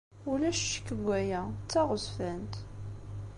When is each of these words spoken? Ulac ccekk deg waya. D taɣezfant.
Ulac 0.31 0.59
ccekk 0.61 0.87
deg 0.95 0.99
waya. 1.05 1.41
D 1.63 1.65
taɣezfant. 1.71 2.53